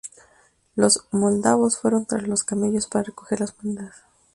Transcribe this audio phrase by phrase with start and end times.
[0.77, 3.97] Los moldavos fueron tras los camellos para recoger las monedas.